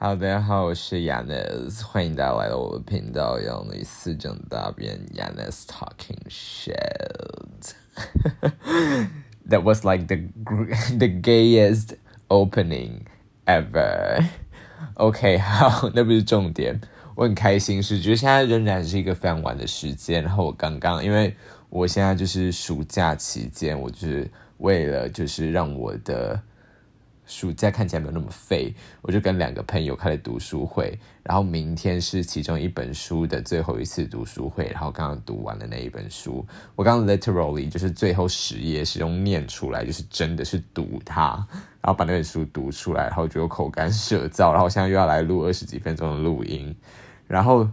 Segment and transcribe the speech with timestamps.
[0.00, 7.72] 好，大家好，我是 Yanis，欢迎大家来到我的频道，用你四整大便 Yanis talking shit。
[9.50, 10.18] That was like the
[10.96, 11.96] the gayest
[12.28, 13.06] opening
[13.44, 14.24] ever.
[14.94, 16.80] OK，好， 那不是重点。
[17.16, 20.22] 我很开心，是觉得现在仍然是一个非常晚的时间。
[20.22, 21.34] 然后我刚刚，因为
[21.70, 26.40] 我现在就是暑假期间，我就是为了就是让我的。
[27.28, 36.44] 暑假看起来没有那么废，我就跟两个朋友开了读书会，然后明天是其中一本书的最后一次读书会，然后刚刚读完了那一本书，
[36.74, 41.46] 我刚刚 literally 就是最后十页是用念出来，就是真的是读它，
[41.80, 46.74] 然后把那本书读出来，然后就口干舌燥，然后现在又要来录二十几分钟的录音，
[47.26, 47.68] 然后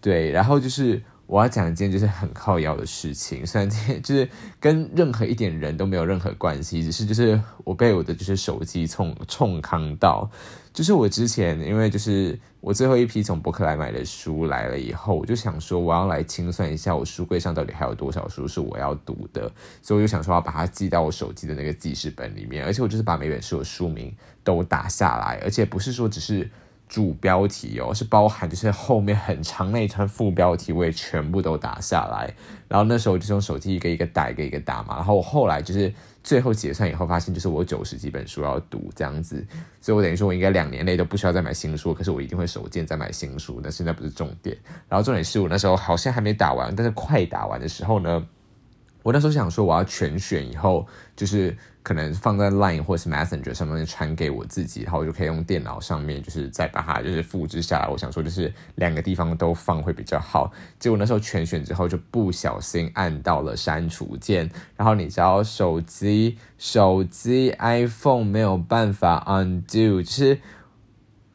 [0.00, 1.00] 对，然后就是。
[1.28, 3.68] 我要讲一件就是很靠腰的事情，虽然
[4.02, 4.26] 就是
[4.58, 10.26] 跟任何一点人都没有任何关系，只是就是我被我的就是手机冲冲康到，
[10.72, 19.52] 就是我之前因为就是我最后一批从博客来买的书来了以后，我就想说我要来清算一下我书柜上到底还有多少书是我要读的，
[19.82, 24.10] 所以我就想说要把它记到我手机的那个记事本里面，而且我就是把每本书的书名
[24.42, 26.50] 都打下来，而且不是说只是。
[26.88, 32.32] 主标题哦，是包含就是后面很长那一串副标题，我也全部都打下来。
[32.66, 34.96] 然后那时候就是用手机一个一个打，一个一个打嘛。
[34.96, 39.46] 然后我后来就是最后结算以后，发现就是我九十几本书要读这样子，
[39.80, 43.60] 所以我等于说我应该两年内都不需要再买新书，可是我一定会手贱再买新书。
[43.62, 44.56] 但现在不是重点，
[44.88, 48.26] 然后重点是我那时候好像还没打完，但是快打完的时候呢。
[49.08, 57.88] 我那时候想说，我要全选以后，就是可能放在 Line 或者是 Messenger 上面传给我自己，然后我就可以用电脑上面，就是再把它就是复制下来。
[57.88, 60.52] 我想说，就是两个地方都放会比较好。
[60.78, 70.38] 结果那时候全选之后，就不小心按到了删除键，然后你知道手机手机 iPhone 没有办法 undo，就是。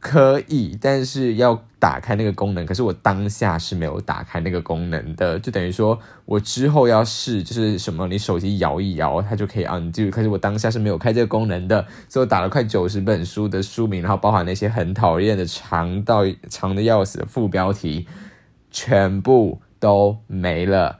[0.04, 2.66] 可以，但是要打开那个功能。
[2.66, 10.10] 可是我当下是没有打开那个功能的，就等于说我之后要试，就是什么，你手机摇一摇，它就可以 undo。
[10.10, 18.06] 可是我当下是没有开这个功能的，所以我打了快九十本书的书名，然后包含那些很讨厌的长到长的要死的副标题，
[18.70, 21.00] 全部都没了。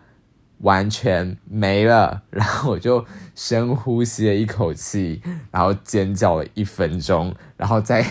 [0.64, 8.06] 完全没了， 然后我就深呼吸了一口气，然后尖叫了一分钟，然后再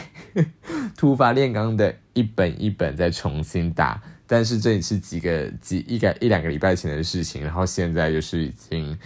[0.97, 4.01] 突发炼钢的一本一本再重新打。
[4.27, 8.99] 但是这里是几个几一个一两个礼拜前的事情，然后现在就是已经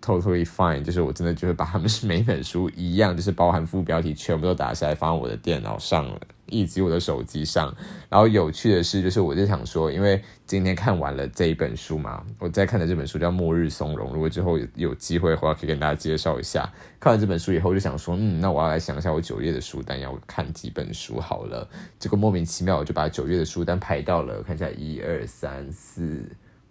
[0.00, 6.20] totally fine，就是我真的就是把他们是每本书一样，就是包含副标题全部都打下来放我的电脑上了。
[6.52, 7.74] 以及我的手机上，
[8.10, 16.70] 然后有趣的是，就是我就想说，因为今天看完了这一本书嘛，我在看的这本书叫《末日松茸》，如果之后有机会的话，可以跟大家介绍一下。
[17.00, 21.66] 看完这本书以后，就想说，嗯，那我要来想一下我九月的书单要看几本书好了。
[21.98, 26.22] 结果莫名其妙，我就把九月的书单排到了，看一下一二三四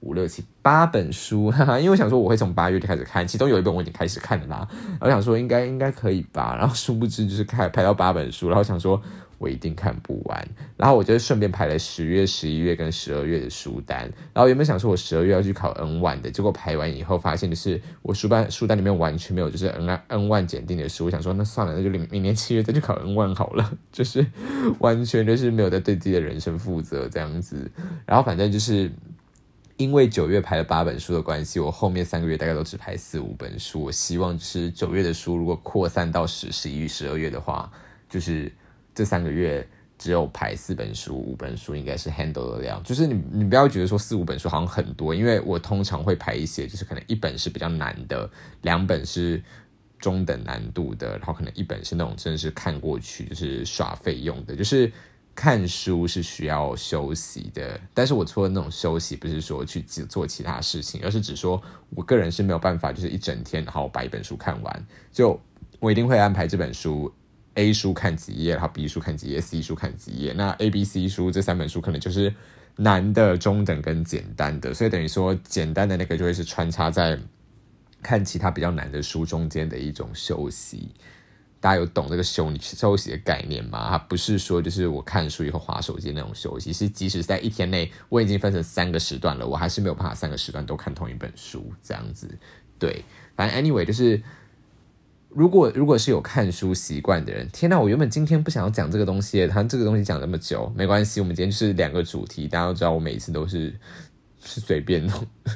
[0.01, 4.67] 五六七八本书，哈哈，因为我想说我会从八月就开始看，其中有一本我已经开始看了啦，
[4.99, 9.01] 我想说应该应该可以吧，然后殊不知就是开排到八本书，然后想说。
[9.41, 10.47] 我一定看不完，
[10.77, 14.01] 然后我就顺便排了十月、十一月跟十二月的书单。
[14.35, 21.05] 然后原本想说我十二月要去考 N one 的，结果排完以后发现的是我书单书单里面完全没有就是 N N one 检定的书。
[21.05, 24.23] 我想说那算了，那就明明年七月再去考 N one 好了， 就是
[24.77, 27.71] 完全就是没有在对自己的人生负责这样子。
[28.05, 28.91] 然后反正就是
[29.77, 33.81] 因为九月排了八本书的关系，我后面三个月大概都只排四五本书。
[33.81, 37.71] 我希望是九月的书如果扩散到十、十一、十二月的话，
[38.07, 38.51] 就是。
[38.93, 42.81] 这三个月只有排四本书、五本书，应该是 handle 的量。
[42.83, 48.29] 就是你，你不要觉得说四五本书好像很多，因为我通常会排一些，就是可能一本是比较难的，
[48.63, 49.41] 两本是
[49.99, 54.55] 中等难度的，然后可能一本是那种真的是看过去就是耍费用的。
[54.55, 54.91] 就是
[55.35, 65.39] 看书是需要休息的，但是我除了那种休息，不是说去做其他事情，而是只说我个人是没有办法，就是一整天然后把一本书看完，就
[65.79, 67.13] 我一定会安排这本书。
[67.55, 70.31] A 书看几页，然后 B 书看几页，C 书看几页。
[70.33, 72.33] 那 A、B、C 书这三本书可能就是
[72.77, 77.19] 难的、中等跟简单的，所以等于说简单的那个就会是穿插在
[78.01, 80.91] 看其他比较难的书中间的一种休息。
[81.59, 83.89] 大家有懂这个休休息的概念吗？
[83.89, 92.27] 它不是说就是我看书以后划手机那种休息，是即使在一天内我已经分成三个时段了，我还是没有办法三个时段都看同一本书这样子。
[92.79, 93.03] 对，
[93.35, 94.21] 反正 anyway 就是。
[95.33, 97.79] 如果如果是有看书习惯的人，天哪！
[97.79, 101.21] 我原本今天不想要讲这个东西，他这个东西讲那么久，没关系。
[101.21, 103.73] 我们今天是两个主题，大家都知道，我每次都是
[104.43, 105.09] 是随便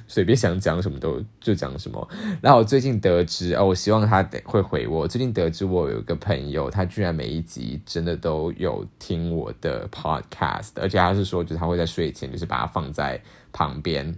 [0.07, 2.07] 随便想讲什么都就讲什么。
[2.41, 5.05] 然后我最近得知哦，我希望他会回我。
[5.05, 13.21] 最近得知我有一个朋友，他居然每一集真的都有听我的 podcast，而且他是说，就是他会在睡前就是把它放在
[13.51, 14.15] 旁边。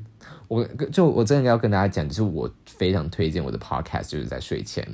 [0.48, 4.88] 我就我真的要跟大家讲，就是我非常推荐我的 podcast，就是在睡前。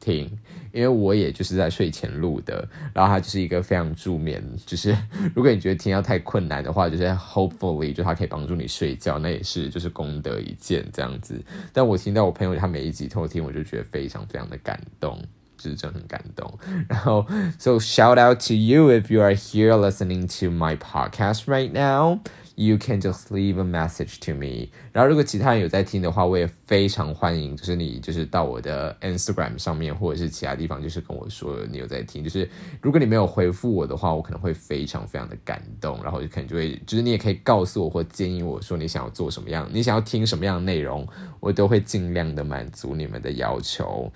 [0.00, 0.28] 听，
[0.72, 4.96] 因为我也就是在睡前录的，然后它就是一个非常助眠，就是
[5.34, 11.40] 如果你觉得听到太困难的话，就是 hopefully 就它可以帮助你睡觉，那也是就是功德一件这样子。
[11.72, 15.20] 但我听到我朋友他每一集偷听，我就觉得非常非常的感动，
[15.58, 16.58] 就是真的很感动。
[16.88, 17.26] 然后
[17.58, 22.20] ，so shout out to you if you are here listening to my podcast right now.
[22.60, 24.68] You can just leave a message to me。
[24.92, 32.22] 然后，如果其他人有在听的话，我也非常欢迎，就是你就是到我的 Instagram 上面，或者是其他地方，就是跟我说你有在听。
[32.22, 32.46] 就是
[32.82, 41.08] 如果你没有回复我的话，我可能会非常非常的感动，然后就可能就会，就是你也可以告诉我或建议我说你想要做什么样，你想要听什么样的内容，
[41.40, 44.12] 我都会尽量的满足你们的要求。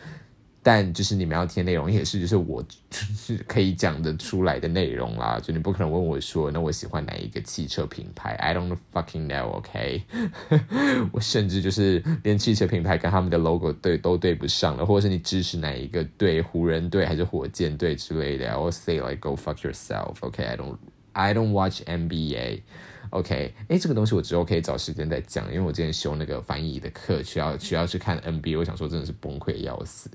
[0.66, 5.38] 但就是你们要听内容也是，就是我就 是可以讲得出来的内容啦。
[5.38, 10.02] 就你不可能问我说，那我喜欢哪一个汽车品牌？I don't fucking know，OK？
[11.12, 20.76] 我甚至就是连汽车品牌跟他们的 logo 对都对不上了，或者是你支持哪一个队，湖人队还是火箭队之类的？I will say like go fuck yourself，OK？I don't
[21.12, 23.54] I don't watch NBA，OK？
[23.68, 30.10] 哎，这个东西我之后可以找时间再讲，因为我之前修那个翻译的课，需要需要去看 NBA，我想说真的是崩溃要死。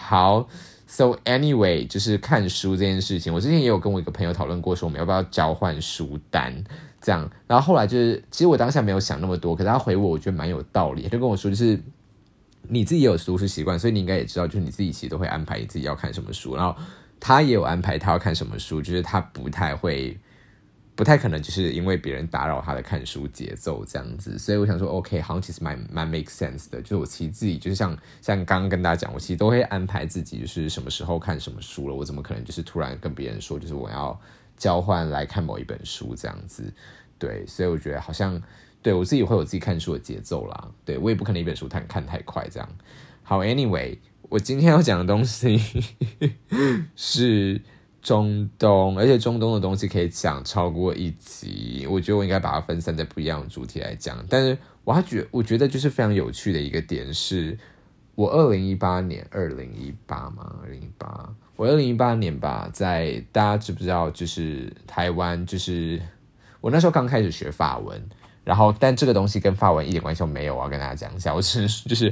[0.00, 0.48] 好
[0.86, 6.54] ，so anyway，就是看书这件事情，我之前也有跟我一个朋友讨论过，说我们要不要交换书单
[7.00, 7.28] 这样。
[7.46, 11.78] 然后后来就是，其实我当下没有想那么多，可是他回我，我觉得蛮有道理，他就跟我说，就是
[12.62, 16.74] 你自己也有读书习惯，所以你应该也知道，就是你自己其实都会安排你自己要看什么书，然后
[17.18, 20.16] 他也有安排他要看什么书，就是他不太会。
[20.98, 26.82] 不太可能，就是因为别人打扰他的看书节奏这样子，所以我想说，OK，好像其实蛮蛮 make sense 的。
[26.82, 31.94] 就是我其实自己就是像像刚刚跟大家讲，我其实都会安排自己就是什么时候看什么书了。
[31.94, 34.20] 我怎么可能就是突然跟别人说，就是我要
[34.56, 36.64] 交换来看某一本书这样子？
[37.16, 38.42] 对，所以我觉得好像
[38.82, 40.68] 对我自己会有自己看书的节奏啦。
[40.84, 42.68] 对我也不可能一本书看看太快这样。
[43.22, 45.62] 好，Anyway，我今天要讲的东西
[46.96, 47.60] 是。
[48.00, 54.24] 中东，而且中东的东西可以讲超过一集，我觉得我应该把它分散在不一样的主题来讲。
[54.28, 57.58] 但是我还觉，我觉得就是非常有趣的一个点是，
[58.14, 60.56] 我二零一八年，二零一八吗？
[60.62, 64.10] 二零一八，我二零一八年吧，在大家知不知道？
[64.10, 66.00] 就是台湾，就是
[66.60, 68.00] 我那时候刚开始学法文。
[68.48, 70.66] 然后，但这个东西跟发文一点关系都没有啊！
[70.70, 72.10] 跟大家讲一下，我只是 就是，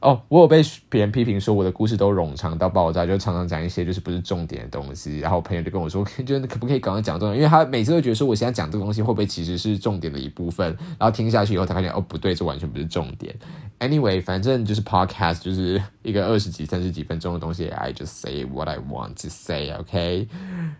[0.00, 5.20] 哦，我有被别人批评说我的故事都冗长到爆炸，就常常讲一些就是不是重点的东西。
[5.20, 7.36] 然后我朋友就跟我说，就可不可以赶快讲重点？
[7.36, 10.76] 因为他每次都觉得说我现在讲这个东西会不会其实是重点的一部分？
[10.98, 13.32] 然后听下去以后才发现，哦，不对，这完全不是重点。
[13.78, 20.26] Anyway，反正就是 podcast 就是一个二十几、三十几分钟的东西，I just say what I want to say，OK？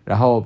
[0.03, 0.45] 然后。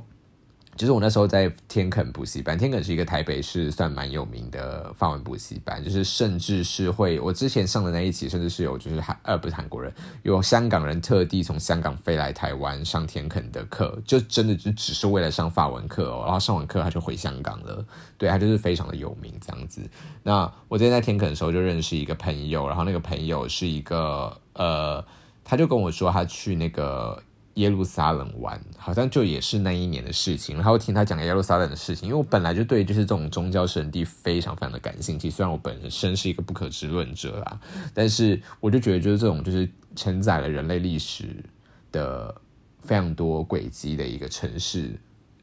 [0.82, 9.94] 就是我那时候在天肯补习班，天肯是一个台北市算蛮有名的法文补习班，就是甚至是会我之前上的那一期，甚至是有就是韩呃不是韩国人，
[10.24, 17.86] 有香港人特地从香港飞来台湾上天肯的课，就真的就只是为了上法文课哦，然后上完课他就回香港了，
[18.18, 19.88] 对他就是非常的有名这样子。
[20.24, 25.06] 那我之前在天肯的时候就认识一个朋友，然后那个朋友是一个呃，
[25.44, 27.22] 他就跟我说他去那个。
[27.56, 30.56] 耶路撒冷玩，好像就也是那一年的事情。
[30.56, 35.30] 然后听他讲耶路撒冷的事情，因为我本来就对就是这种宗教圣地非常非常的感兴趣。
[35.30, 37.60] 虽然我本身是一个不可知论者啦，
[37.94, 41.44] 但是我就觉得就是这种就是承载了人类历史
[41.92, 42.34] 的
[42.80, 44.98] 非常多轨迹的一个城市，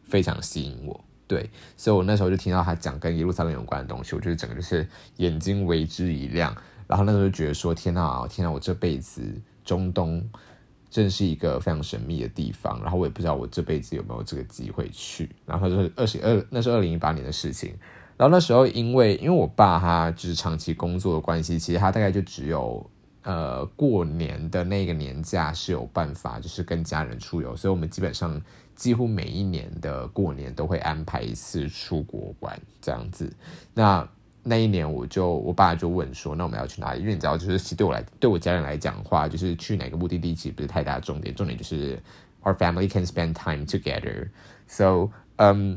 [0.05, 1.05] 非常吸引我。
[1.27, 6.57] 对，所以我那时候就听到他讲跟耶路撒冷有关的东西，我就是整个就是眼睛为之一亮。
[6.87, 9.23] 然后那时候就觉得说：天呐，天呐，我这辈子
[9.63, 10.27] 中东。
[10.91, 15.29] 真是一个非常神秘的地方，然后我也不知道我这辈子有没有这个机会去。
[15.45, 17.75] 然后就是二十二，那是二零一八年的事情。
[18.17, 22.85] 然后那时候因为因为我爸他就是长期工作的关系，其实他大概就只有
[23.23, 28.41] 呃过年的那个年假是有办法，就是跟家人出游，所以我们基本上
[28.75, 33.33] 几乎每一年的过年都会安排一次出国玩这样子。
[33.75, 34.09] 那
[34.49, 42.01] 那一年，我就我爸就问说：“那我们要去哪里？”因为你知道，就是其对我来，对我家人来讲的话，就是去哪个目的地其实不是太大重点，重点就是
[42.43, 44.29] our family can spend time together.
[44.67, 45.77] So, um,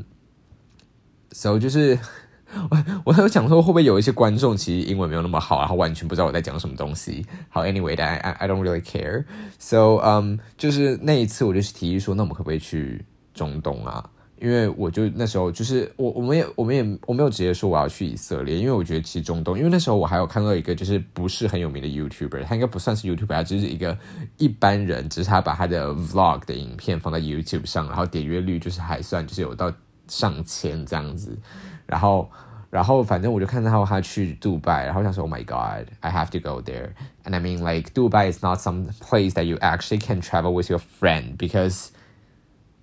[1.32, 1.98] so 就是
[2.70, 7.26] 我我有想说，会不会有一些观众其实英文没有那么好，然后完全不知道我在讲什么东西？
[7.48, 9.24] 好，anyway, I I I don't really care.
[9.58, 14.10] So, um, 就是那一次，我就是提议说，那我们可不可以去中东啊？
[14.42, 23.96] 因为我就那时候就是我我们也我们也我没有直接说我要去以色列，因为我觉得其实中东，因为那时候我还有看到一个就是不是很有名的 YouTuber，他应该不算是 YouTuber，他只是一个
[24.38, 29.72] 一般人，只是他把他的 Vlog 的影片放在 YouTube 上，然后点阅率就是还算就是有到
[30.08, 31.38] 上千这样子，
[31.86, 32.28] 然后。
[32.72, 36.92] 然后反正我就看到他去杜拜，然后想说 Oh my God, I have to go there.
[37.22, 40.70] And I mean, like Dubai is not some place that you actually can travel with
[40.70, 41.88] your friend because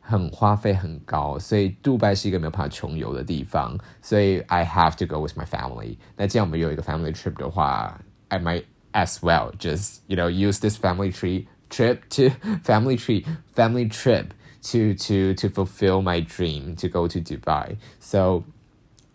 [0.09, 5.97] 很花费很高，所以杜拜是一个没有办法穷游的地方，所以 I have to go with my family.
[6.17, 12.01] 那既然我们有一个 family trip 的话，I might as well just you know use this family tree trip
[12.11, 14.27] to family tree family trip
[14.63, 17.77] to to to fulfill my dream to go to Dubai.
[17.99, 18.45] So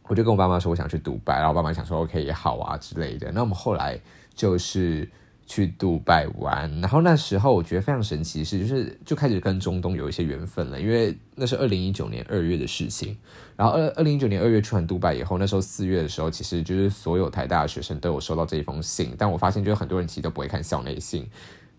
[0.08, 3.32] 我就跟我爸妈说我想去杜拜，然后我爸妈想说 OK 也好啊之类的。
[3.32, 4.00] 那我们后来
[4.34, 5.08] 就是
[5.47, 13.17] 去杜拜玩，然后那时候我觉得非常神奇是，就是就开始跟中东有一些缘分了，因为那是二零一九年二月的事情。
[13.57, 21.25] 然后二二零一九年二月去完杜拜以后，那时候四月的时候，其实就是所有台大的学生都有收到这一封信，但我发现就是很多人其实都不会看校内信。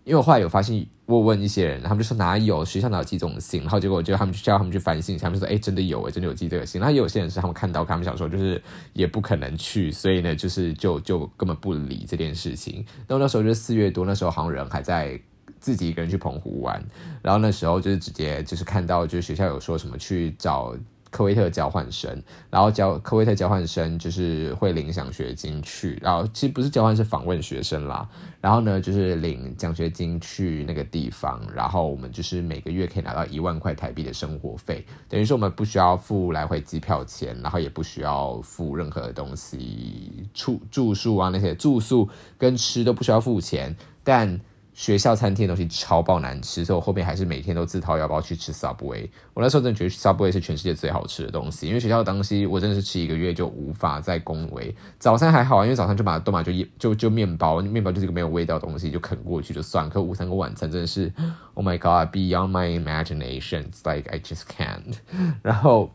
[0.06, 12.84] 因为我后来有发现，我问一些人，他们就说哪有学校哪有寄这种信，然后结果就他们就叫他们去翻信，他们说哎真的有哎真的有寄这个信，然后也有些人是他们看到，他们想说就是也不可能去，所以呢就是就就根本不理这件事情。
[13.08, 15.20] 然后那时候就是四月多，那时候好像人还在
[15.58, 16.80] 自己一个人去澎湖玩，
[17.20, 20.72] 然后那时候就是直接就是看到就是学校有说什么去找。
[21.16, 28.06] 科威特交换生，然后交科威特交换生就是会领奖学金去，然后其实不是交换，是访问学生啦。
[28.42, 42.06] 然后呢，就是领奖学金去那个地方，然后我们就是每个月可以拿到一万块台币的生活费，等于说我们不需要付来回机票钱，然后也不需要付任何的东西，住住宿啊那些住宿
[42.36, 44.38] 跟吃都不需要付钱，但。
[44.76, 49.08] 学校餐厅的东西超爆难吃，所以我后面还是每天都自掏腰包去吃 Subway。
[49.32, 54.76] 我那时候真的觉得 Subway 是全世界最好吃的东西，因为学校的东西我真的是吃一个月就无法再恭维。
[54.98, 59.88] 早餐还好啊，因为早餐就把都把就就就面包，面包就是个没有味道的东西，就啃过去就算。
[59.88, 61.10] 可午餐跟晚餐真的是
[61.54, 64.98] ，Oh my God，beyond my imagination，like I just can't。
[65.42, 65.90] 然后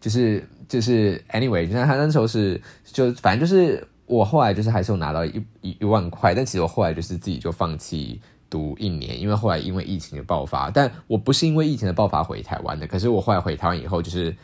[0.00, 3.88] 就是就是 anyway，就他那时候是就反正就是。
[4.06, 8.20] 我后来就是还是有拿到一一一万块，但其实我后来就是自己就放弃
[8.50, 14.36] 读一年，因为后来因为疫情的爆发，但我不是因为疫情的爆发回台湾的，可是我后来回台湾以后，就是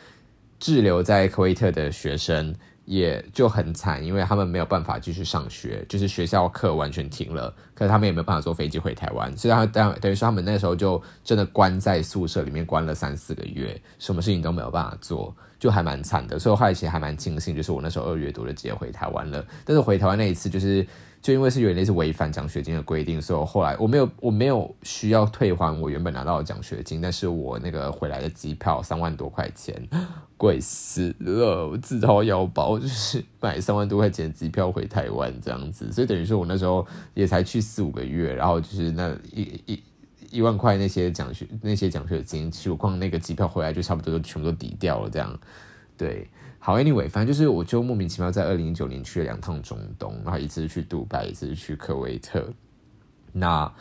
[0.59, 2.53] 滞留在科威特的学生
[2.85, 15.33] 也就很惨，因为他们没有办法继续上学，就是学校课完全停了，可是他们也没有办法坐飞机回台湾，所以他等等于说他们那时候就真的关在宿舍里面关了三四个月，什么事情都没有办法做。
[15.61, 19.45] 就还蛮惨的，所以我后来其实还蛮庆幸，就是我那时候二月多就直接回台湾了。
[19.63, 20.83] 但是回台湾那一次，就是
[21.21, 29.79] 就因为是有点类似违反奖学金的规定，所以我后来我没有我没有需要退还我原本拿到的奖学金，但是我那个回来的机票三万多块钱，
[30.35, 39.83] 贵死了，我自掏腰包就是买三万多块钱机票回台湾这样子，所以等于说我那时候也才去四五个月，然后就是那一一。
[40.31, 45.09] 一万块那些奖学那些奖学金，其实我光那个机票回来就差不多都全部都抵掉了。
[45.09, 45.39] 这样，
[45.97, 52.47] 对，好，anyway，反正就是我就莫名其妙在二零一九年去了两趟中东，然后一次去杜拜，一次去科威特。
[53.33, 53.71] 那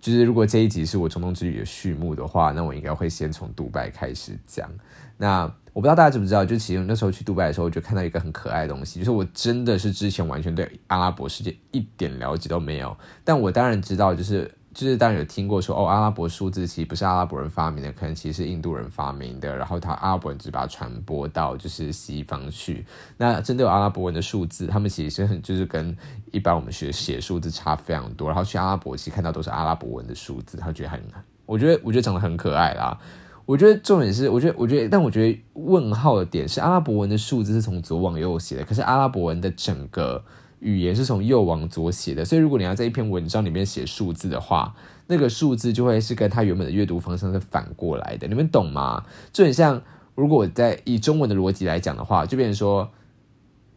[0.00, 4.70] 就是如果这一集是我中东之旅的序幕的话，那我应该会先从杜拜开始讲。
[5.16, 14.48] 那我不知道大家知不知道，就其实那时候去杜拜的时候，我就看到一个很可爱的东西，就是我真的是之前完全对阿拉伯世界一点了解都没有，但我当然知道，就是。
[14.76, 22.84] 就是当然有听过说哦，阿拉伯数字其实不是阿拉伯人发明的，可能其实是印度人发明的，然后他阿拉伯人只把它传播到就是西方去。
[23.16, 25.96] 那针对阿拉伯文的数字，他们其实很就是跟
[26.30, 28.28] 一般我们学写数字差非常多。
[28.28, 31.02] 然后去阿拉伯其实看到都是阿拉伯文的数字，他觉得很，
[31.46, 33.00] 我觉得我觉得长得很可爱啦。
[33.46, 40.22] 我觉得重点是，我觉得我觉得，但我觉得问号的点是阿拉伯文的数字是从左往右写的，可是阿拉伯文的整个。
[40.60, 44.74] 语言是从右往左写的，所以如果你要在一篇文章里面写数字的话，
[45.06, 48.26] 那个数字就会是跟它原本的阅读方向是反过来的。
[48.26, 49.04] 你们懂吗？
[49.32, 49.82] 就很像，
[50.14, 52.90] 如果在以中文的逻辑来讲的话，就变成说，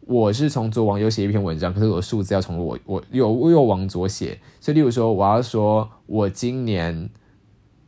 [0.06, 4.38] 我是从左往右写一篇文章，可是我的数字要从我我右右往左写。
[4.60, 7.10] 所以，例如说，我要说我今年。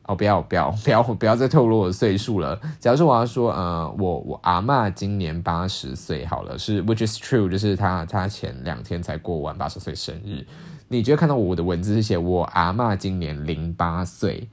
[0.04, 2.60] 哦，不要不要不要不要再透露我的岁数了。
[2.80, 10.44] 假如说我要说，呃，我我阿妈今年八十岁，好了，是 which is true，就是他他前两天才过完八十岁生日。
[10.88, 14.48] 你觉得看到我的文字是写我阿妈今年零八岁，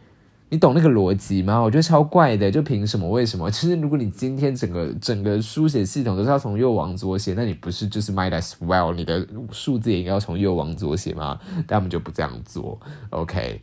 [0.49, 1.59] 你懂那个逻辑吗？
[1.59, 3.09] 我觉得超怪的，就凭什么？
[3.09, 3.49] 为什么？
[3.49, 11.39] 其 实如果你今天整个整个书写系统都是要从右往左写，那你不是就是 might as well，你的数字也应该要从右往左写吗？
[11.67, 12.79] 但他们就不这样做
[13.09, 13.61] ，OK。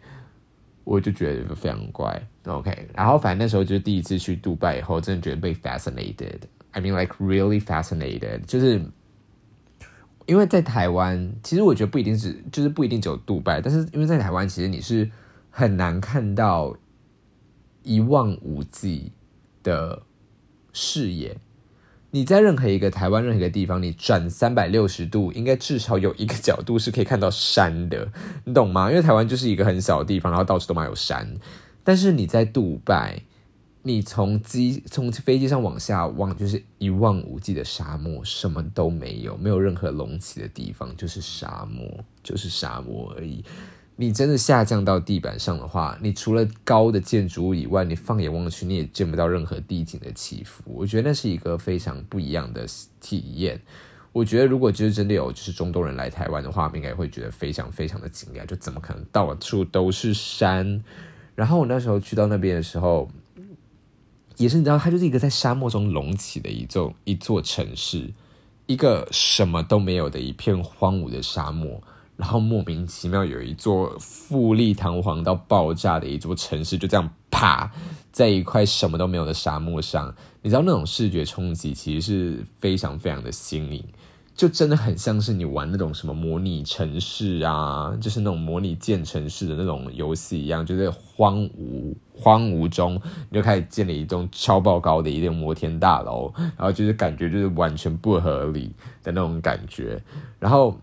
[0.86, 2.28] 我就觉得非常怪。
[2.44, 6.38] OK，然后反正那时候就是第一次去杜拜以后，真的觉得被 fascinated。
[6.70, 8.80] I mean like really fascinated，就是
[10.26, 15.10] 因为在台湾，其实我觉得不一定是，就是不一定只有杜拜，但是因为在台湾，其实你是
[15.50, 16.76] 很难看到
[17.82, 19.10] 一望无际
[19.64, 20.00] 的
[20.72, 21.36] 视野。
[22.16, 28.08] 你在任何一个台湾任何一个地方，你转三百六十度，应该至少有一个角度是可以看到山的，
[28.46, 28.88] 你懂吗？
[28.88, 31.30] 因为台湾就是一个很小的地方，然后到处都蛮有山。
[31.84, 33.20] 但是你在杜拜，
[33.82, 43.44] 你从机从飞机上往下望，就是一望无际的沙漠，什么都没有，没有任何隆起的地方，就是沙漠，就是沙漠而已。
[43.98, 50.62] 你真的下降到地板上的话，你除了高的建筑物以外，你放眼望去，你也见不到任何地景的起伏。
[50.66, 52.66] 我觉得那是一个非常不一样的
[53.00, 53.58] 体验。
[54.12, 58.44] 我觉得如果就是真的有就是中东人来台湾的话，应该会觉得非常非常的惊讶。
[58.44, 60.84] 就怎么可能到处都是山？
[61.34, 63.08] 然后我那时候去到那边的时候，
[64.36, 68.12] 也是你知道，它就是一个在沙漠中隆起的一座一座城市，
[68.66, 71.82] 一个什么都没有的一片荒芜的沙漠。
[72.16, 77.70] 然后莫名其妙有一座富丽堂皇到爆炸的一座城市，就这样啪，
[78.10, 83.84] 在一块什么都没有的沙漠上，你知道那种视觉冲击其实是非常非常的新颖，
[84.34, 100.02] 就真的很像是你玩那种什么模拟城市啊，就是那种模拟建城市的那种游戏一样，就在荒芜荒芜中，你就开始建立一栋超爆高的一栋摩天大楼，然后就是感觉就是完全不合理的那种感觉，
[100.38, 100.74] 然后。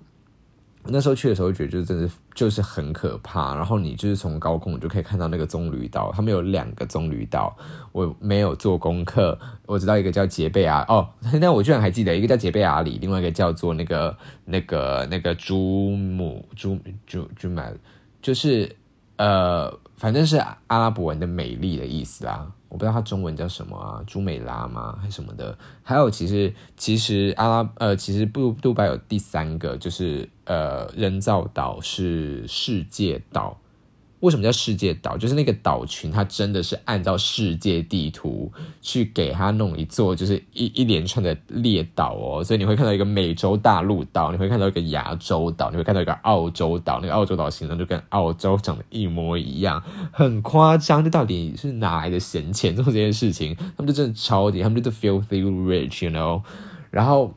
[0.86, 3.56] 那时候去的时候，觉得就是真的就是很可怕。
[3.56, 7.56] 然后你就是从高空就可以看到那个棕榈岛，他们有两个棕榈岛。
[7.92, 11.08] 我没有做功课，我知道一个叫杰贝阿哦，
[11.40, 17.74] 那我居然还记得一个叫杰贝阿里，另外一个叫做那个那个那个朱姆朱朱朱买，
[18.22, 18.76] 就是
[19.18, 22.52] 呃，反正是阿拉伯文的美丽的意思啊。
[22.70, 25.56] 我不知道它中文叫什么啊，朱美拉吗，还什么的？
[25.84, 33.60] 还有，其实其实阿拉呃，其实布杜拜有第三个，就是呃人造岛是世界岛。
[34.20, 35.18] 为什么叫世界岛？
[35.18, 38.50] 就是那个岛群，它真的是按照世界地图
[38.82, 42.42] 去给它弄一座，就是一一连串的列岛哦。
[42.42, 47.02] 所以你会看到一个美洲大陆岛，你会看到一个亚洲岛，你会看到一个澳洲岛。
[47.02, 51.04] 那个澳洲岛形状就跟澳洲长得一模一样，很夸张。
[51.04, 53.54] 这到底是哪来的闲钱做这件事情？
[53.76, 56.42] 他们就真的超级，他们就是 filthy rich，you know。
[56.90, 57.34] 然后。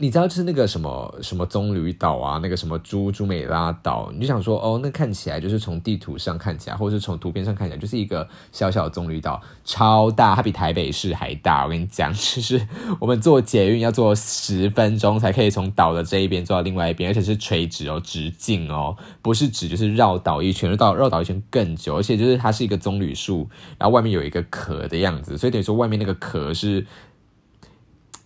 [0.00, 11.64] 你知道就是那个什么什么棕榈岛啊，那个什么朱朱美拉岛，你就想说哦，那看起来就是从地图上看起来，或者是从图片上看起来，就是一个小小的棕榈岛，超大，它比台北市还大。
[11.64, 12.64] 我跟你讲，就是
[13.00, 26.86] 我们坐捷运要坐十分钟才可以从岛的这一边坐到另外一边，而且是垂直哦，直径哦，不是直就是绕岛一圈，绕绕岛一圈更久，而且就是它是一个棕榈树，然后外面有一个壳的样子，所以等于说外面那个壳是。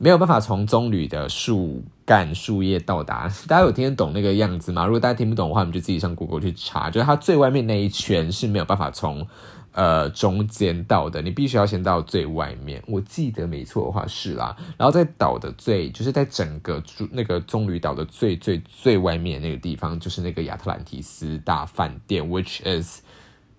[0.02, 3.28] 没有办法从棕榈的树干、树叶到达。
[3.46, 4.84] 大家有听得懂那个样子吗？
[4.84, 6.90] 如果大家听不懂的话，我们就自己上 Google 去查。
[6.90, 9.24] 就是它最外面那一圈是没有办法从
[9.70, 12.82] 呃中间到的，你必须要先到最外面。
[12.88, 14.56] 我记得没错的话是啦。
[14.76, 23.02] 然后在岛的最，就是在整个那个棕榈岛的最最最外面那个地方，就是那个亚特兰蒂斯大饭店，which is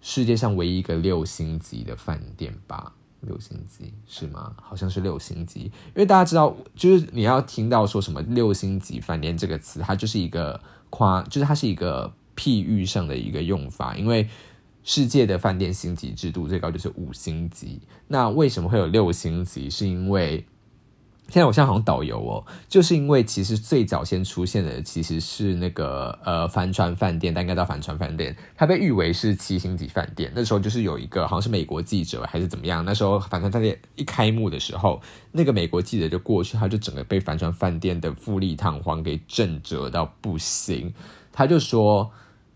[0.01, 2.91] 世界上唯一一个六星级的饭店吧。
[3.25, 4.53] 六星级是吗？
[4.61, 10.59] 好像是六星级，因为大家知道，就是你要听到说什么六星级饭店这个词，它就是一个
[10.89, 13.95] 夸，就是它是一个譬喻上的一个用法。
[13.95, 14.27] 因为
[14.83, 19.69] 世界的饭店星级制度最高就是五星级，那为什么会有六星级？
[19.69, 20.45] 是因为
[21.29, 30.31] 现在我像好像导游哦，就是因为其实最早先出现的其实是那个呃帆船饭店，但应该叫帆船饭店，它被誉为是七星级饭店。
[30.35, 40.93] 那时候就是有一个好像是美国记者还是怎么样，那时候帆船饭店一开幕的时候，那个美国记者就过去，他就整个被帆船饭店的富丽堂皇给震折到不行，
[41.31, 42.11] 他就说。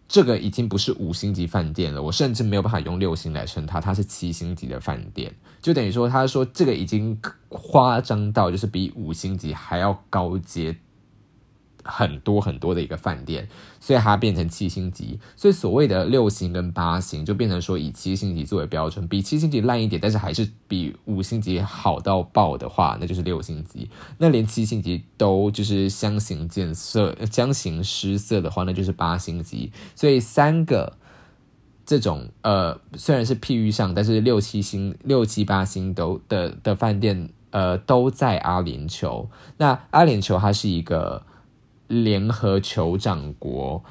[0.07, 10.75] 这个已经不是五星级饭店了，我甚至没有办法用六星来称它，它是七星级的饭店，就等于说，他说这个已经夸张到就是比五星级还要高阶。
[11.87, 13.47] 很多很多的一个饭店，
[13.79, 15.19] 所以它变成七星级。
[15.35, 23.89] 所以所谓的六星跟八星，就变成说以七星级作为标准，比七星级烂一点，但是还是比五星级好到爆的话，那就是六星级。
[24.17, 29.71] 那连七星级都就是相形见色、相形失色的话，那就是八星级。
[29.95, 30.97] 所以三个
[31.85, 39.27] 这种呃，虽然是譬喻上，但是六七星、六七八星都的的饭店，呃，都在阿联酋。
[39.57, 41.23] 那阿联酋它是一个。
[41.87, 43.83] 联合酋长国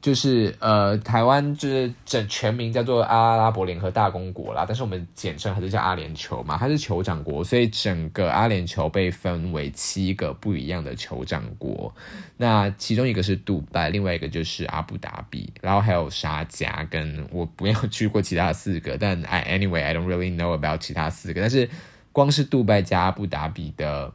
[0.00, 11.90] 就是呃，台湾就是整全名叫做阿拉伯联合大公国啦，但是我们简称还是叫阿联酋嘛，它是酋长国，所以整个阿联酋被分为七个不一样的酋长国。
[12.36, 21.70] 那其中一个是杜拜，另外一个就是阿布达比，然后还有沙加，跟我没有去过其他四个，但 I anyway I don't really know about 其他四个，但是
[22.12, 24.12] 光是杜拜加阿布达比的。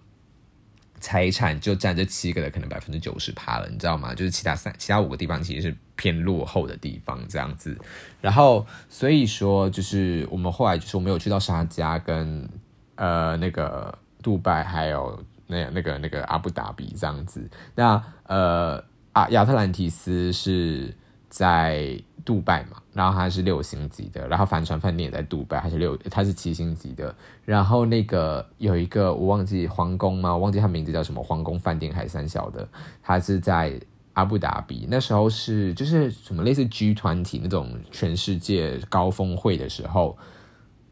[1.00, 4.14] 财产就占这七个的可能百分之九十趴了，你知道吗？
[4.14, 7.78] 就是其他三、其他五个地方其实是偏落后的地方这样子。
[8.22, 12.48] 然后所以说，就是我们后来就是我们有去到沙加跟
[12.96, 17.50] 呃那个杜拜，还有那那个那个阿布达比这样子。
[17.76, 18.84] 那呃
[19.14, 20.96] 啊亚特兰提斯是
[21.30, 22.02] 在。
[22.26, 27.14] 杜拜嘛，然后它是六星级的，然后帆船饭店也在杜拜，它是六，它是七星级的。
[27.46, 30.32] 然后那个有一个我忘记皇宫吗？
[30.34, 32.68] 我忘记它名字叫什么，皇宫饭店还是三小的，
[33.02, 33.80] 它是在
[34.14, 34.88] 阿布达比。
[34.90, 40.18] 那时候是就是什么类似 G 团体那种全世界高峰会的时候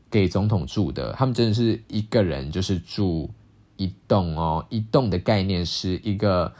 [0.09, 3.29] 给总统住的，他们真的是一个人就是住
[3.75, 6.53] 一栋哦，一栋的概念是一个。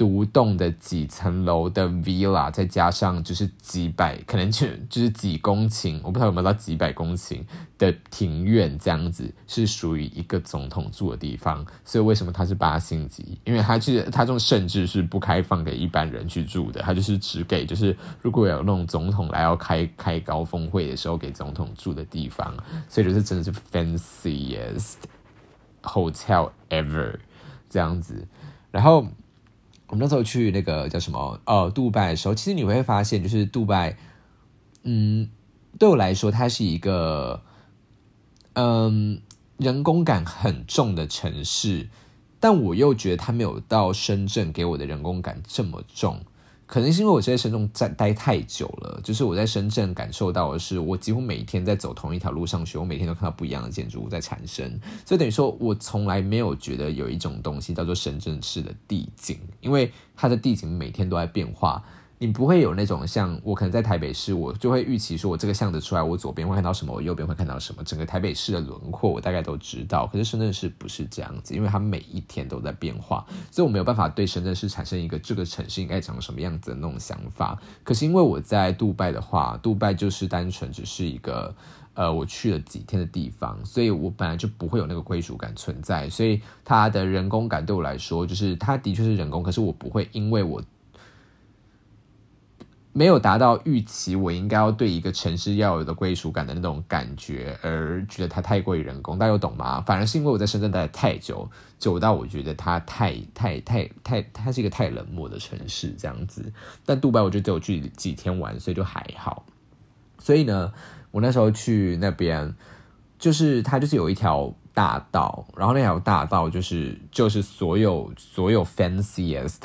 [0.00, 7.44] 独栋的几层楼的 villa，再加上就是几百，可能就就是几公顷，我不知道有没有到几百公顷
[7.76, 11.62] 的庭院，这样子是属于一个总统住的地方。
[11.84, 13.38] 所以为什么它是八星级？
[13.44, 22.56] 因为它是它这种甚至是不开放给一般人去住的，它就是只给就是如果有那种总统来要开开高峰会的时候给总统住的地方。
[22.88, 24.94] 所以就是真的是 fanciest
[25.82, 27.18] hotel ever
[27.68, 28.26] 这样子，
[28.70, 29.06] 然后。
[29.90, 33.96] 我们那时候去那个叫什么呃，杜拜的时候，其实你会发现，就是杜拜，
[34.84, 35.28] 嗯，
[35.78, 37.42] 对我来说，它是一个
[38.52, 39.20] 嗯
[39.56, 41.88] 人工感很重的城市，
[42.38, 46.20] 但我又觉得它没有到深圳给我的人工感这么重。
[46.70, 61.84] 可能是因为我在深圳在待太久了，就是我在深圳感受到的是，我几乎每天在走同一条路上学，我每天都看到不一样的建筑物在产生，所以等于说我从来没有觉得有一种东西叫做深圳市的地景，因为它的地景每天都在变化。
[62.22, 70.06] 你不会有那种像我可能在台北市，我就会预期说，我这个巷子出来，我左边会看到什么，我右边会看到什么，整个台北市的轮廓我大概都知道。
[70.06, 77.58] 可是深圳市不是这样子，因为它每一天都在变化，所以我没有办法对深圳市产生一个这个城市应该长什么样子的那种想法。
[77.82, 81.54] 可是因为我在杜拜的话，杜拜就是单纯只是一个
[81.94, 90.62] 呃我去了几天的地方，所以我本来就不会有那个归属感存在，所以它的人工感对我来说，就是它的确是人工，可是我不会因为我。
[92.92, 99.80] 没有达到预期，我应该要对一个城市要有的归属感的那种感觉，而觉得它太过于人工，大家有懂吗？
[99.82, 101.48] 反而是因为我在深圳待太久，
[101.78, 106.52] 久到我觉得它太太太太，它是一个太冷漠的城市这样子。
[106.84, 109.46] 但杜拜我觉得只有去几天玩，所以就还好。
[110.18, 110.72] 所以呢，
[111.12, 112.54] 我那时候去那边，
[113.20, 119.60] 就是它就是有一条大道，然后那条大道就是就是所有所有 fanciest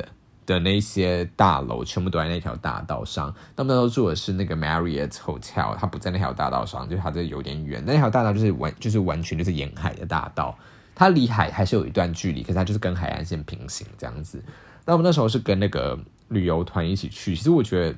[0.45, 0.60] 的。
[0.60, 3.34] 那些大楼全部都在那条大道上。
[3.55, 7.84] 那么那时候住的是那个 Marriott Hotel，它不在那条大道上，就它这有点远。
[7.86, 10.58] 那条大道就是完，就是完全就是沿海的大道，
[10.93, 14.43] 它离海还是有一段距离，可是它就是跟海岸线平行这样子。
[14.86, 17.97] 那我们那时候是跟那个旅游团一起去，其实我觉得，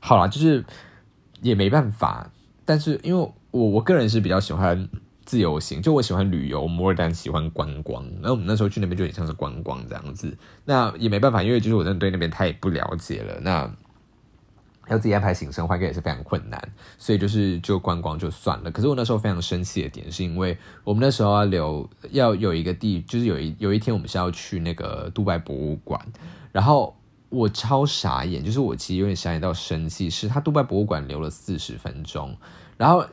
[0.00, 0.64] 好啦，就是
[1.40, 2.30] 也没办法，
[2.64, 4.88] 但是因为我我个人是比较喜欢。
[5.28, 8.02] 自由行，就我喜欢旅游，more than 喜欢观光。
[8.22, 13.38] 然后我们那时候去那边就有点像是观光这样子，那也没办法，因为就是我真的对那边太不了解了。
[13.42, 13.70] 那
[14.88, 16.58] 要自己安排行程，话应该也是非常困难，
[16.96, 18.70] 所以就是就观光就算了。
[18.70, 26.00] 可是我那时候非常生气的点，是因为我们那时候要留要有一个地，就是有一有一天我们是要去那个杜拜博物馆，
[26.52, 26.96] 然后
[27.28, 32.34] 我超傻眼，就是我其实有点傻眼到生气，是他杜拜博物馆留了四十分钟，
[32.78, 33.04] 然后。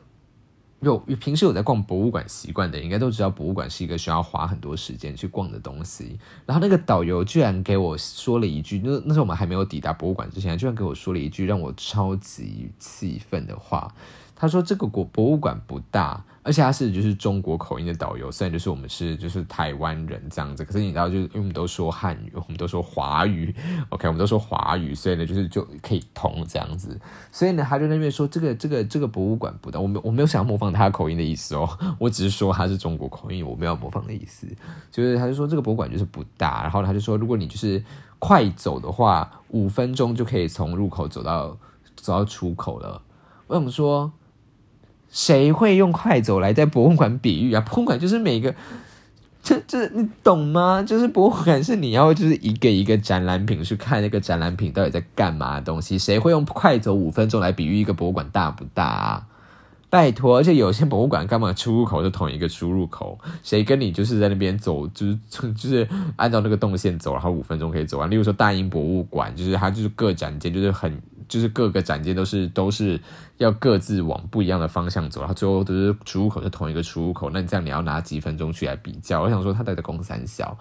[0.86, 6.19] 有平时有在逛博物馆习惯的，应该都知道博物馆是一个需要花很多时间去逛的东西。
[6.45, 13.93] 然后那个导游居然给我说了一句，那那时候我们还没有抵达博物馆之前，居然给我说了一句让我超级气愤的话。
[14.36, 16.24] 他说这个国博物馆不大。
[16.45, 23.52] 而且他是就是中国口音的导游，虽然就是我们是就是台湾人这样子，可是你知道，就是因为我们都说汉语，我们都说华语，
[23.89, 27.02] OK，我们都说华语，所以呢，就是就可以通这样子。
[27.32, 31.67] 所以呢，他就那边说这个这个这个博物馆不大，我没我没有想要模仿他口音的意思哦，
[31.98, 34.45] 我只是说他是中国口音，我没有模仿的意思。
[34.91, 37.84] 就是他就说这个博物馆就是不大，然后他就说如果你就是
[38.19, 41.58] 快走的话，五分钟就可以从入口走到
[41.95, 43.02] 走到出口了。
[43.48, 44.13] 我想说。
[45.15, 47.62] 谁会用快走来在博物馆比喻啊？
[47.62, 48.54] 博物馆就是每个
[49.41, 50.84] 这这你懂吗？
[50.84, 59.28] 就是博物馆是你要就是一个一个展览品去看那个展览品到底在干嘛的东西，谁会用快走五分钟来比喻一个博物馆大不大啊？
[59.89, 65.17] 拜托，而且有些博物馆干嘛出入口就同一个出入口，谁跟你就是在那边走，就是
[65.54, 68.12] 就是按照那个动线走，然后五分钟可以走完。
[68.12, 72.99] 例如说大英博物馆，就是它就是各展间就是很就是各个展间都是都是
[73.38, 79.21] 要各自往不一样的方向走，然后最后都是出入口是同一个出入口，那你这样你要拿几分钟去来比较？
[79.21, 80.57] 我想说它在公三小，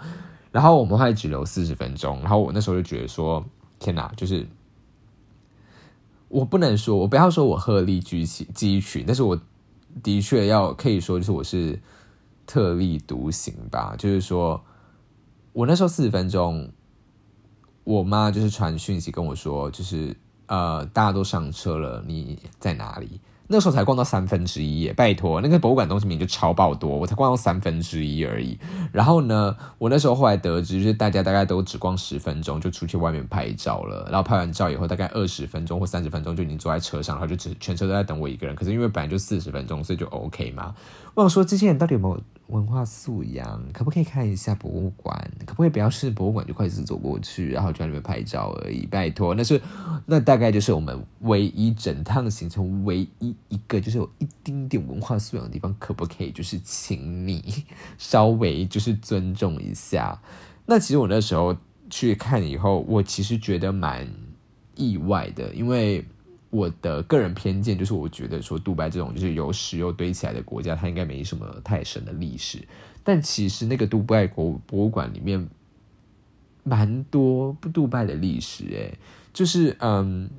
[0.53, 3.45] 然后我们还只留四十分钟，然后我那时候就觉得说，
[3.79, 4.47] 天哪，就是。
[6.29, 9.41] 我不能说，我不要说我鹤立鸡，鸡群，但是我
[10.03, 11.79] 的确要可以说，就是我是
[12.45, 13.95] 特立独行吧。
[13.97, 14.61] 就是说，
[15.53, 16.73] 我那时候四十分钟，
[17.85, 20.17] 我妈就是传讯息跟我说，就是
[20.47, 23.21] 呃，大家都上车了，你在哪里？
[23.47, 28.59] 那时候才逛到三分之一耶，拜托，那个博物馆东西明就超爆多，我才逛到三分之一而已。
[28.91, 34.09] 然后呢，我那时候后来得知，就是大家大概都只逛十分钟就出去外面拍照了。
[34.11, 38.57] 然后拍完照以后，大概二十分钟或三十分钟就已经坐在车上，然后就只全车都在等我一个人。
[38.57, 40.75] 可是因为本来就四十分钟，所以就 OK 嘛。
[41.15, 42.21] 我想说，这些人到底有没有？
[42.49, 45.19] 文化素养，可不可以看一下博物馆？
[45.47, 48.85] 可不可以不要是博物馆就快速走过去，然后就在那边拍照而已？
[48.85, 49.59] 拜托，那是
[50.05, 57.65] 那大概就是我们唯一整趟行程唯一一个就是有一丁点文化素养的地方，可不可以就是请你
[57.99, 60.21] 稍微就是尊重一下？
[60.67, 61.57] 那其实我那时候
[61.91, 64.09] 去看以后，我其实觉得蛮
[64.75, 66.05] 意外的，因为。
[66.51, 72.65] 我的个人偏见就是，我觉得说，杜拜这种就是由石油堆起来的国家，它应该没什么太深的历史。
[73.03, 75.49] 但其实那个杜拜国博物馆里面，
[76.63, 78.97] 蛮多不杜拜的历史，诶，
[79.33, 80.31] 就是嗯。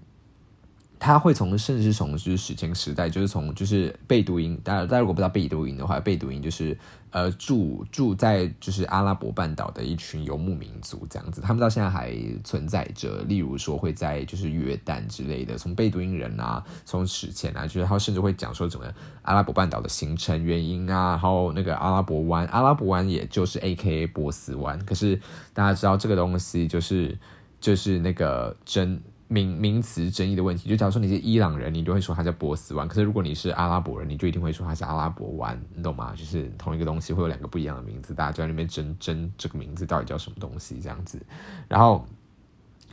[0.97, 6.77] 他会从甚至从就是史前时代，就是从就是贝都因，大家大家如果不知道贝都因的话，贝都因就是
[7.11, 13.23] 呃住住在就是阿拉伯半岛的一群游牧民族这样子，他们到现在还存在着。
[13.27, 18.85] 例如说会在就是约旦之类的，从贝都因人啊，从史前啊，就是他甚至会讲说怎么
[19.23, 25.19] 阿拉伯半岛的形成原因啊，然后那个阿拉伯湾，阿拉伯湾也就是 A K A 波斯湾，可是
[25.53, 27.17] 大家知道这个东西就是
[27.59, 29.01] 就是那个真。
[29.27, 36.13] 名名词争议的问题，就假如说你是伊朗人，你就会说它叫波斯湾；可是如果你是阿拉伯人，你就一定会说它是阿拉伯湾，你懂吗？
[36.15, 41.19] 就是同一个东西会有两个不一样的名字，大家就在那边争争这个名字到底叫什么东西这样子。
[41.67, 42.05] 然后，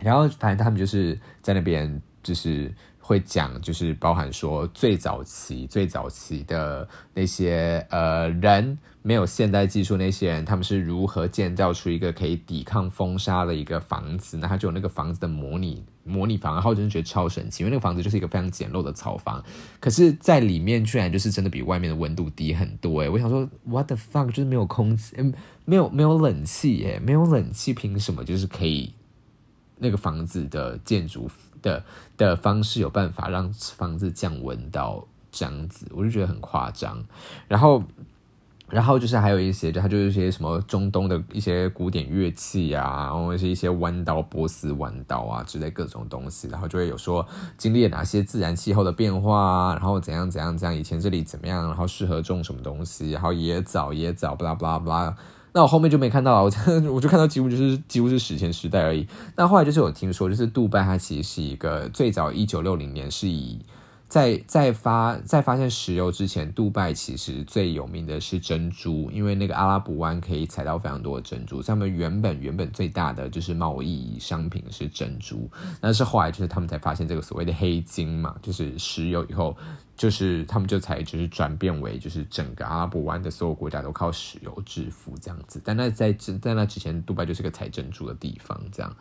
[0.00, 8.78] 然后反正他们就是在那边就是会讲，就是包含说最早期最早期的那些呃人。
[9.04, 14.36] 没有现代技术，那些人他们是如何建造出一个可以抵抗风沙的一个房子？
[14.36, 19.42] 那他就有那个房子的模拟模拟房，然后我真的觉得超神奇，因为那个房子就是一个非常简陋的草房，
[19.80, 28.94] 可是在里面居然就是真的比外面的温度低很多诶，我想说，what the fuck，就是没有空气，嗯没有没有冷气诶，没有冷气，凭什么就是可以
[29.82, 31.28] 那个房子的建筑
[31.60, 31.84] 的
[32.16, 35.86] 的方式有办法让房子降温到这样子？
[35.90, 37.04] 我就觉得很夸张，
[37.48, 37.82] 然后。
[38.70, 47.26] 然后就是还有一些，就它就是一些什么中东的一些古典乐器啊，然后是一些弯刀、波斯弯刀啊之类各种东西，然后就会有说
[47.58, 55.16] 经历了哪些自然气候的变化啊，然后怎样怎样怎样，以前这里怎么样，然后适合种什么东西，然后野枣野枣，巴拉巴拉巴拉。
[55.52, 56.50] 那我后面就没看到了，我
[56.94, 59.06] 我就看到几乎就是几乎是史前时代而已。
[59.36, 63.58] 那后来就是有听说，就是杜拜它其实是一个最早一九六零年是以。
[64.12, 71.62] 在在发在发现石油之前，杜拜其实最有名的是珍珠，因为那个阿拉伯湾可以采到非常多的珍珠。
[71.62, 79.56] 他们原本原本最大的就是贸易商品是珍珠，但是后来就是他们才发现这个所谓的黑金嘛，就是石油以后，
[79.96, 85.58] 就是他们就才就是转变为就是整个阿拉伯湾的所有国家都靠石油致富这样子。
[85.64, 88.94] 但那在在那之前，杜拜就是个采珍珠的地方，这样。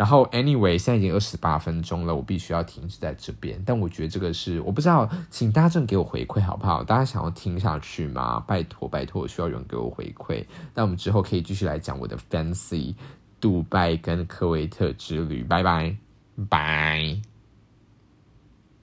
[0.00, 3.62] 然后，anyway，现在已经二十八分钟了，我必须要停止在这边。
[3.66, 6.82] 但我觉得这个是我不知道，请大家给我回馈好不好？
[6.82, 8.42] 大家想要听下去吗？
[8.46, 10.42] 拜托拜托，我需要有人给我回馈。
[10.74, 12.94] 那我们之后可以继续来讲我的 fancy
[13.38, 15.44] 杜拜跟科威特之旅。
[15.44, 15.94] 拜拜
[16.48, 17.29] 拜。